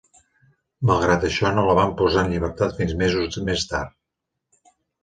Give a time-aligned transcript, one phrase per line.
[0.91, 3.97] Malgrat això no la van posar en llibertat fins mesos més tard.